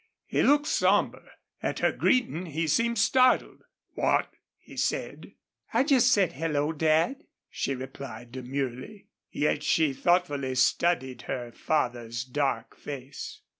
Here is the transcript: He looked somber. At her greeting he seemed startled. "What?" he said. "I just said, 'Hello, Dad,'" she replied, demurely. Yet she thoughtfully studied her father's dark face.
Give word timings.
He 0.25 0.41
looked 0.41 0.65
somber. 0.65 1.29
At 1.61 1.77
her 1.77 1.91
greeting 1.91 2.47
he 2.47 2.65
seemed 2.65 2.97
startled. 2.97 3.61
"What?" 3.93 4.31
he 4.57 4.75
said. 4.75 5.33
"I 5.75 5.83
just 5.83 6.11
said, 6.11 6.31
'Hello, 6.33 6.71
Dad,'" 6.73 7.25
she 7.51 7.75
replied, 7.75 8.31
demurely. 8.31 9.09
Yet 9.29 9.61
she 9.61 9.93
thoughtfully 9.93 10.55
studied 10.55 11.21
her 11.29 11.51
father's 11.51 12.23
dark 12.23 12.75
face. 12.75 13.41